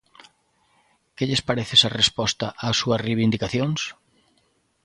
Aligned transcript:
Que 1.15 1.23
lles 1.27 1.45
parece 1.49 1.73
esa 1.77 1.93
resposta 2.01 2.47
ás 2.67 2.75
súas 2.81 3.03
reivindicacións? 3.05 3.81